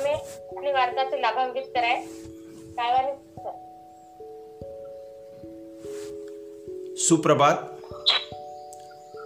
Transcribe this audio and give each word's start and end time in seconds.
हमें 0.00 0.72
वार्ता 0.72 1.10
से 1.10 1.16
लाभान्वित 1.16 1.72
कराए। 1.76 2.06
सुप्रभात। 6.96 7.76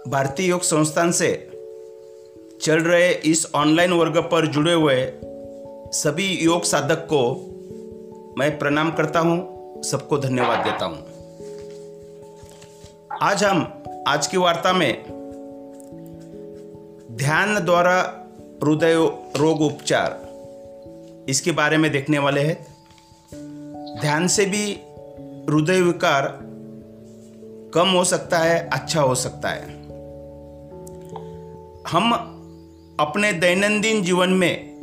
भारतीय 0.07 0.49
योग 0.49 0.61
संस्थान 0.61 1.11
से 1.11 1.49
चल 2.61 2.79
रहे 2.79 3.11
इस 3.11 3.51
ऑनलाइन 3.55 3.91
वर्ग 3.91 4.17
पर 4.17 4.45
जुड़े 4.45 4.73
हुए 4.73 5.13
सभी 5.93 6.37
योग 6.45 6.63
साधक 6.63 7.07
को 7.13 7.21
मैं 8.37 8.59
प्रणाम 8.59 8.91
करता 8.91 9.19
हूँ, 9.19 9.83
सबको 9.83 10.17
धन्यवाद 10.17 10.59
देता 10.59 10.85
हूँ। 10.85 10.97
आज 13.21 13.43
हम, 13.43 13.83
आज 14.07 14.27
की 14.27 14.37
वार्ता 14.37 14.73
में 14.73 15.03
ध्यान 17.11 17.65
द्वारा 17.65 18.25
हृदय 18.63 18.93
रोग 19.35 19.61
उपचार 19.61 20.24
इसके 21.29 21.51
बारे 21.51 21.77
में 21.77 21.91
देखने 21.91 22.19
वाले 22.19 22.41
हैं। 22.41 22.67
ध्यान 24.01 24.27
से 24.27 24.45
भी 24.45 24.71
हृदय 25.49 25.81
विकार 25.81 26.39
कम 27.73 27.87
हो 27.87 28.03
सकता 28.03 28.37
है 28.37 28.69
अच्छा 28.69 29.01
हो 29.01 29.15
सकता 29.15 29.49
है। 29.49 29.63
हम 31.87 32.13
अपने 32.99 33.33
दैनंदिन 33.33 34.01
जीवन 34.01 34.29
में 34.29 34.75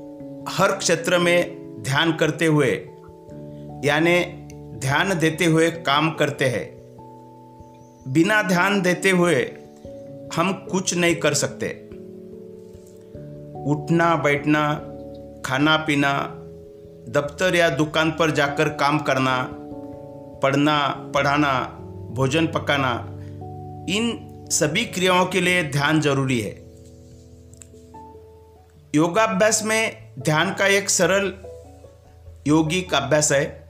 हर 0.48 0.72
क्षेत्र 0.72 1.18
में 1.18 1.62
ध्यान 1.82 2.16
करते 2.16 2.46
हुए, 2.46 2.70
यानी 3.84 4.24
ध्यान 4.78 5.18
देते 5.18 5.44
हुए 5.44 5.70
काम 5.70 6.10
करते 6.10 6.44
हैं। 6.44 6.64
बिना 8.08 8.42
ध्यान 8.42 8.82
देते 8.82 9.10
हुए 9.10 9.34
हम 10.36 10.52
कुछ 10.70 10.94
नहीं 10.94 11.16
कर 11.16 11.34
सकते। 11.34 11.66
उठना, 13.66 14.16
बैठना 14.16 14.88
खाना 15.44 15.76
पीना 15.76 16.12
दफ्तर 17.08 17.54
या 17.54 17.68
दुकान 17.68 18.10
पर 18.10 18.30
जाकर 18.30 18.68
काम 18.68 18.98
करना, 18.98 19.48
पढ़ना, 20.42 20.88
पढ़ाना, 21.14 21.78
भोजन 22.12 22.46
पकाना, 22.46 23.08
इन 23.92 24.28
सभी 24.50 24.84
क्रियाओं 24.84 25.26
के 25.26 25.40
लिए 25.40 25.62
ध्यान 25.62 26.00
ज़रूरी 26.00 26.40
है। 26.40 26.62
योगाभ्यास 28.94 29.62
में 29.64 30.12
ध्यान 30.18 30.54
का 30.54 30.66
एक 30.66 30.90
सरल 30.90 31.32
योगिक 32.46 32.94
अभ्यास 32.94 33.32
है। 33.32 33.68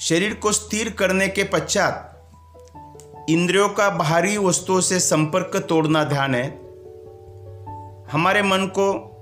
शरीर 0.00 0.34
को 0.34 0.52
स्थिर 0.52 0.90
करने 0.90 1.28
के 1.28 1.44
पश्चात 1.44 2.12
इंद्रियों 3.30 3.68
का 3.68 3.90
बाहरी 3.90 4.38
वस्तुओं 4.38 4.80
से 4.80 5.00
संपर्क 5.00 5.56
तोड़ना 5.68 6.04
ध्यान 6.04 6.34
है। 6.34 6.46
हमारे 8.12 8.42
मन 8.42 8.66
को 8.66 9.15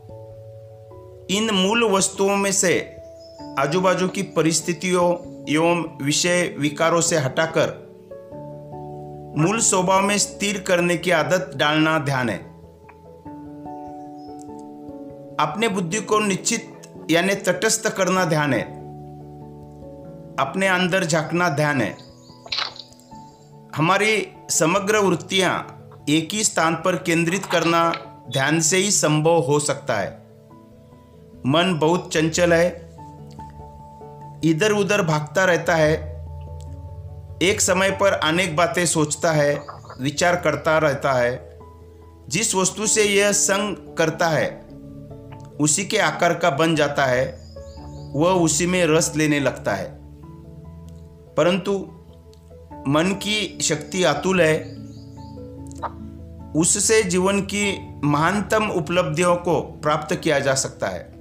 इन 1.31 1.51
मूल 1.51 1.85
वस्तुओं 1.85 2.37
में 2.37 2.53
से 2.53 2.97
आजू 3.59 3.81
बाजू 3.81 4.09
की 4.09 4.23
परिस्थितियों 4.23 5.13
एवं 5.55 6.05
विषय 6.05 6.55
विकारों 6.59 7.01
से 7.01 7.19
हटाकर 7.19 7.85
मूल 9.37 9.61
स्वभाव 9.61 10.03
में 10.03 10.19
स्थिर 10.19 10.61
करने 10.61 10.97
की 10.97 11.11
आदत 11.11 11.53
डालना 11.57 11.99
ध्यान 11.99 12.29
है। 12.29 12.39
अपने 15.37 15.69
बुद्धि 15.69 16.01
को 16.01 16.19
निश्चित 16.19 16.83
यानी 17.11 17.35
तटस्थ 17.35 17.89
करना 17.97 18.25
ध्यान 18.25 18.55
है। 18.55 18.63
अपने 20.39 20.67
अंदर 20.67 21.05
झांकना 21.05 21.49
ध्यान 21.49 21.81
है। 21.81 21.97
हमारी 23.77 24.29
समग्र 24.51 24.99
वृत्तियाँ 24.99 25.81
एक 26.09 26.29
ही 26.33 26.45
स्थान 26.45 26.75
पर 26.75 26.97
केंद्रित 26.97 27.47
करना 27.47 27.93
ध्यान 28.33 28.61
से 28.61 28.77
ही 28.77 28.91
संभव 28.91 29.39
हो 29.39 29.59
सकता 29.59 29.95
है। 29.95 30.24
मन 31.47 31.79
बहुत 31.79 32.13
चंचल 32.13 32.53
है। 32.53 32.95
इधर 34.45 34.73
उधर 34.73 35.03
भागता 35.03 35.45
रहता 35.45 35.75
है। 35.75 35.95
एक 37.43 37.61
समय 37.61 37.91
पर 37.91 38.13
अनेक 38.13 38.57
बातें 38.57 38.87
सोचता 38.87 39.33
है, 39.33 39.67
विचार 40.01 40.37
करता 40.37 40.79
रहता 40.79 41.13
है। 41.13 41.59
जिस 42.29 42.55
वस्तु 42.55 42.87
से 42.87 43.05
यह 43.05 43.33
संग 43.33 43.77
करता 43.99 44.29
है, 44.29 44.67
उसी 45.61 45.85
के 45.85 45.99
आकार 45.99 46.35
का 46.35 46.51
बन 46.51 46.77
जाता 46.77 47.05
है। 47.05 47.55
वह 48.15 48.31
उसी 48.31 48.67
में 48.67 48.87
रस 48.87 49.13
लेने 49.17 49.41
लगता 49.41 49.75
है। 49.75 49.99
परंतु 51.35 51.73
मन 52.89 53.05
की 53.05 53.59
शक्ति 53.63 54.05
अतुल 54.05 54.41
है। 54.41 54.77
उससे 56.53 57.03
जीवन 57.03 57.41
की 57.41 57.95
महानतम 58.05 58.71
उपलब्धियों 58.71 59.37
को 59.37 59.61
प्राप्त 59.61 60.17
किया 60.17 60.39
जा 60.39 60.55
सकता 60.55 60.89
है। 60.89 61.14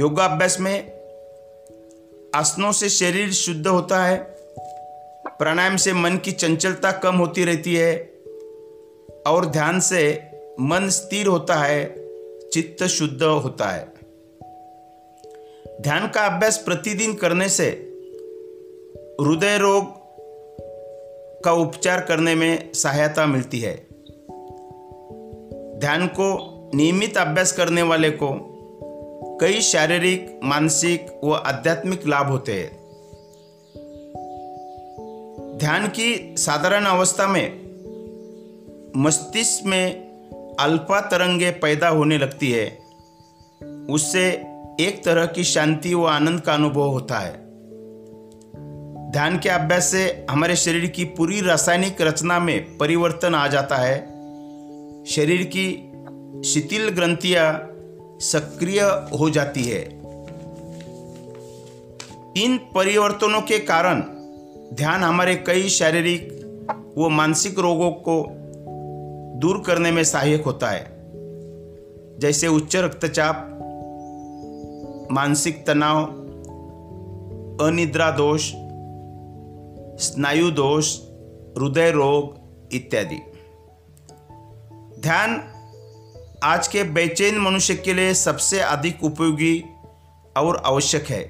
योगाभ्यास 0.00 0.60
में 0.60 0.92
आसनों 2.34 2.72
से 2.72 2.88
शरीर 2.88 3.32
शुद्ध 3.32 3.66
होता 3.66 4.04
है, 4.04 4.16
प्राणायाम 5.26 5.76
से 5.76 5.92
मन 5.92 6.16
की 6.16 6.32
चंचलता 6.32 6.92
कम 6.92 7.16
होती 7.16 7.44
रहती 7.44 7.76
है, 7.76 7.96
और 9.26 9.46
ध्यान 9.46 9.80
से 9.80 10.30
मन 10.60 10.88
स्थिर 10.88 11.26
होता 11.26 11.54
है, 11.54 11.94
चित्त 12.48 12.84
शुद्ध 12.84 13.22
होता 13.22 13.68
है। 13.68 13.92
ध्यान 15.80 16.08
का 16.08 16.26
अभ्यास 16.26 16.58
प्रतिदिन 16.58 17.14
करने 17.14 17.48
से 17.48 17.66
हृदय 19.20 19.58
रोग 19.58 19.84
का 21.44 21.52
उपचार 21.52 22.00
करने 22.00 22.34
में 22.34 22.72
सहायता 22.72 23.26
मिलती 23.26 23.60
है। 23.60 23.86
ध्यान 25.78 26.06
को 26.06 26.60
नियमित 26.74 27.18
अभ्यास 27.18 27.52
करने 27.52 27.82
वाले 27.82 28.10
को 28.10 28.46
कई 29.40 29.60
शारीरिक, 29.60 30.40
मानसिक 30.44 31.20
व 31.24 31.32
आध्यात्मिक 31.32 32.06
लाभ 32.06 32.26
होते 32.26 32.52
हैं। 32.52 32.70
ध्यान 35.58 35.86
की 35.86 36.34
साधारण 36.38 36.84
अवस्था 36.84 37.26
में 37.26 37.52
मस्तिष्क 38.96 39.66
में 39.66 39.92
अल्फ़ा 40.60 41.00
तरंगे 41.00 41.50
पैदा 41.50 41.88
होने 41.88 42.18
लगती 42.18 42.52
है। 42.52 42.78
उससे 43.90 44.28
एक 44.80 45.02
तरह 45.04 45.26
की 45.26 45.44
शांति 45.44 45.94
व 45.94 46.06
आनंद 46.06 46.40
का 46.40 46.54
अनुभव 46.54 46.88
होता 46.88 47.18
है। 47.18 47.32
ध्यान 49.10 49.38
के 49.38 49.48
अभ्यास 49.48 49.84
से 49.84 50.26
हमारे 50.30 50.56
शरीर 50.56 50.86
की 50.86 51.04
पूरी 51.04 51.40
रासायनिक 51.40 51.96
रचना 52.00 52.40
में 52.40 52.78
परिवर्तन 52.78 53.34
आ 53.34 53.48
जाता 53.48 53.76
है। 53.76 53.98
शरीर 55.04 55.50
की 55.56 55.92
शिथिल 56.48 56.88
ग्रंथियाँ 56.88 57.69
सक्रिय 58.20 58.80
हो 59.20 59.30
जाती 59.30 59.64
है। 59.64 59.82
इन 62.36 62.58
परिवर्तनों 62.74 63.40
के 63.40 63.58
कारण 63.58 64.00
ध्यान 64.74 65.00
हमारे 65.02 65.36
कई 65.36 65.68
शारीरिक 65.68 66.40
व 66.98 67.08
मानसिक 67.08 67.58
रोगों 67.58 67.90
को 67.90 68.26
दूर 69.38 69.62
करने 69.66 69.90
में 69.90 70.04
सहायक 70.04 70.44
होता 70.44 70.70
है। 70.70 70.86
जैसे 72.18 72.48
उच्च 72.48 72.76
रक्तचाप, 72.76 73.46
मानसिक 75.12 75.66
तनाव, 75.66 76.04
अनिद्रा 77.66 78.10
दोष, 78.10 78.52
स्नायु 80.06 80.50
दोष, 80.50 80.98
हृदय 81.58 81.90
रोग 81.90 82.40
इत्यादि। 82.74 83.18
ध्यान 85.00 85.52
आज 86.44 86.68
के 86.68 86.82
बेचैन 86.82 87.38
मनुष्य 87.38 87.74
के 87.74 87.94
लिए 87.94 88.12
सबसे 88.14 88.60
अधिक 88.60 89.02
उपयोगी 89.04 89.64
और 90.36 90.62
आवश्यक 90.66 91.06
है, 91.06 91.22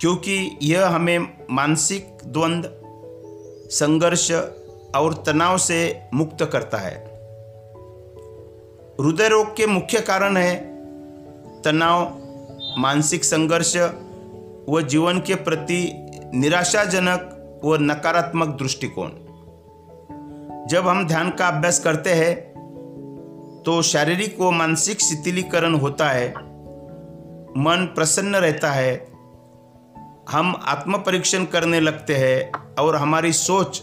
क्योंकि 0.00 0.58
यह 0.62 0.86
हमें 0.86 1.18
मानसिक 1.50 2.16
द्वंद्व 2.26 2.70
संघर्ष 3.70 4.30
और 4.96 5.14
तनाव 5.26 5.58
से 5.58 6.08
मुक्त 6.14 6.44
करता 6.44 6.78
है। 6.78 6.94
हृदय 9.00 9.28
रोग 9.28 9.56
के 9.56 9.66
मुख्य 9.66 10.00
कारण 10.00 10.36
है 10.36 10.54
तनाव, 11.62 12.04
मानसिक 12.78 13.24
संघर्ष 13.24 13.76
व 14.68 14.80
जीवन 14.80 15.20
के 15.20 15.34
प्रति 15.34 15.82
निराशाजनक 16.34 17.60
व 17.64 17.76
नकारात्मक 17.80 18.56
दृष्टिकोण। 18.58 19.10
जब 20.66 20.88
हम 20.88 21.06
ध्यान 21.06 21.30
का 21.30 21.48
अभ्यास 21.48 21.78
करते 21.78 22.10
हैं 22.10 22.53
तो 23.66 23.82
शारीरिक 23.82 24.40
व 24.40 24.50
मानसिक 24.50 25.00
शिथिलीकरण 25.00 25.74
होता 25.74 26.08
है। 26.08 26.28
मन 27.56 27.92
प्रसन्न 27.94 28.36
रहता 28.36 28.70
है। 28.70 28.96
हम 30.30 30.60
आत्म 30.64 30.98
परीक्षण 30.98 31.44
करने 31.44 31.80
लगते 31.80 32.14
हैं 32.14 32.52
और 32.74 32.96
हमारी 32.96 33.32
सोच 33.32 33.82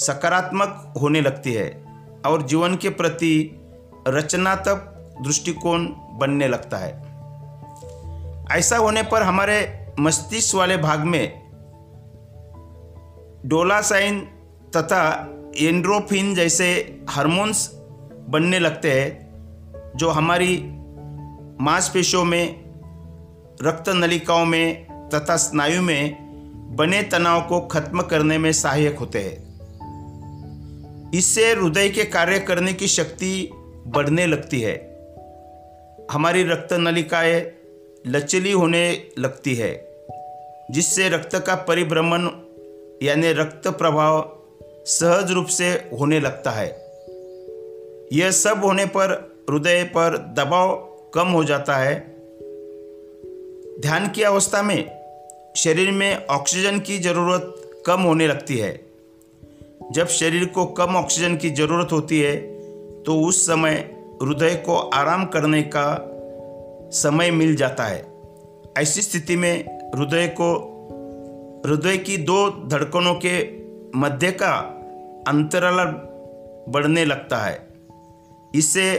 सकारात्मक 0.00 0.94
होने 1.00 1.20
लगती 1.20 1.52
है 1.52 1.84
और 2.26 2.42
जीवन 2.42 2.76
के 2.76 2.88
प्रति 2.88 3.60
रचनात्मक 4.08 4.94
दृष्टिकोण 5.24 5.86
बनने 6.12 6.48
लगता 6.48 6.76
है। 6.76 6.92
ऐसा 8.58 8.76
होने 8.76 9.02
पर 9.02 9.22
हमारे 9.22 9.86
मस्तिष्क 10.00 10.54
वाले 10.54 10.76
भाग 10.76 11.00
में 11.00 11.42
डोलासाइन 13.46 14.20
तथा 14.76 15.30
एंड्रोफिन 15.60 16.34
जैसे 16.34 17.00
हार्मोन्स 17.08 17.77
बनने 18.28 18.58
लगते 18.58 19.00
हैं, 19.00 19.28
जो 19.96 20.08
हमारी 20.08 20.64
मांसपेशियों 21.60 22.24
में 22.24 22.64
रक्त 23.62 23.88
नलिकाओं 23.88 24.44
में 24.44 24.84
तथा 25.14 25.36
स्नायु 25.36 25.82
में 25.82 26.28
बने 26.76 27.02
तनाव 27.02 27.40
को 27.40 27.60
खत्म 27.60 28.02
करने 28.02 28.38
में 28.38 28.52
सहायक 28.52 28.98
होते 28.98 29.18
हैं। 29.18 29.48
इससे 31.14 31.52
हृदय 31.52 31.88
के 31.88 32.04
कार्य 32.04 32.38
करने 32.38 32.72
की 32.72 32.88
शक्ति 32.88 33.50
बढ़ने 33.86 34.26
लगती 34.26 34.60
है। 34.60 34.74
हमारी 36.12 36.44
रक्त 36.44 36.72
नलिकाएँ 36.72 37.52
लचीली 38.06 38.52
होने 38.52 39.04
लगती 39.18 39.54
है, 39.54 39.88
जिससे 40.70 41.08
रक्त 41.08 41.36
का 41.46 41.54
परिभ्रमण, 41.54 42.28
यानी 43.02 43.32
रक्त 43.32 43.68
प्रभाव 43.68 44.38
सहज 44.86 45.30
रूप 45.30 45.46
से 45.46 45.90
होने 46.00 46.20
लगता 46.20 46.50
है। 46.50 46.87
यह 48.12 48.30
सब 48.30 48.64
होने 48.64 48.84
पर 48.86 49.10
हृदय 49.50 49.82
पर 49.84 50.16
दबाव 50.18 50.74
कम 51.14 51.28
हो 51.28 51.44
जाता 51.44 51.76
है। 51.76 51.94
ध्यान 53.80 54.08
की 54.08 54.22
अवस्था 54.22 54.62
में 54.62 54.90
शरीर 55.56 55.90
में 55.90 56.26
ऑक्सीजन 56.26 56.78
की 56.78 56.98
ज़रूरत 56.98 57.82
कम 57.86 58.00
होने 58.00 58.26
लगती 58.26 58.56
है। 58.58 58.80
जब 59.92 60.06
शरीर 60.06 60.44
को 60.44 60.66
कम 60.66 60.96
ऑक्सीजन 60.96 61.36
की 61.36 61.50
ज़रूरत 61.50 61.92
होती 61.92 62.20
है 62.20 62.36
तो 63.02 63.20
उस 63.20 63.46
समय 63.46 63.74
हृदय 64.22 64.54
को 64.54 64.76
आराम 64.76 65.24
करने 65.26 65.62
का 65.62 65.86
समय 66.92 67.30
मिल 67.30 67.54
जाता 67.56 67.84
है। 67.84 68.06
ऐसी 68.78 69.02
स्थिति 69.02 69.36
में 69.36 69.54
हृदय 69.96 70.26
को, 70.40 70.50
हृदय 71.66 71.96
की 71.96 72.16
दो 72.16 72.48
धड़कनों 72.68 73.14
के 73.14 73.38
मध्य 73.98 74.30
का 74.32 74.54
अंतराल 75.28 75.86
बढ़ने 76.72 77.04
लगता 77.04 77.36
है। 77.36 77.67
इससे 78.54 78.90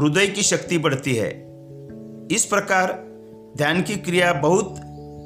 हृदय 0.00 0.26
की 0.26 0.42
शक्ति 0.42 0.78
बढ़ती 0.78 1.14
है। 1.14 1.30
इस 2.32 2.44
प्रकार 2.44 2.92
ध्यान 3.56 3.82
की 3.82 3.96
क्रिया 3.96 4.32
बहुत 4.32 4.74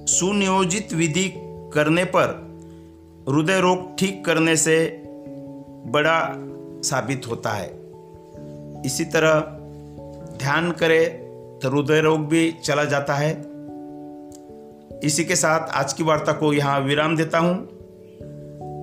सुनियोजित 0.09 0.93
विधि 0.93 1.33
करने 1.75 2.05
पर 2.05 2.29
हृदय 3.29 3.61
रोग 3.61 3.99
ठीक 3.99 4.25
करने 4.25 4.57
से 4.57 5.03
बड़ा 5.87 6.35
साबित 6.89 7.29
होता 7.29 7.51
है। 7.51 7.69
इसी 8.87 9.05
तरह 9.05 9.41
ध्यान 10.39 10.71
करें 10.73 11.11
तो 11.59 11.71
हृदय 11.71 12.01
रोग 12.01 12.29
भी 12.29 12.53
चला 12.65 12.85
जाता 12.85 13.15
है। 13.15 13.31
इसी 15.05 15.25
के 15.25 15.37
साथ 15.37 15.69
आज 15.71 15.93
की 15.93 16.03
वार्ता 16.03 16.33
को 16.33 16.53
यहाँ 16.53 16.81
विराम 16.81 17.17
देता 17.17 17.39
हूँ। 17.39 17.69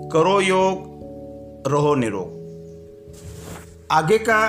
करो 0.09 0.41
योग, 0.41 0.83
रहो 1.67 1.95
निरोग। 1.95 2.36
आगे 3.91 4.17
का 4.29 4.47